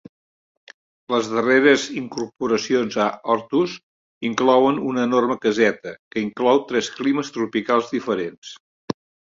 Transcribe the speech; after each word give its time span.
Les 1.15 1.27
darreres 1.33 1.83
incorporacions 2.03 2.97
a 3.09 3.09
Hortus 3.35 3.77
inclouen 4.33 4.83
una 4.93 5.07
enorme 5.11 5.39
caseta, 5.47 5.97
que 6.15 6.27
inclou 6.27 6.67
tres 6.73 6.95
climes 6.99 7.33
tropicals 7.39 7.95
diferents. 7.97 8.59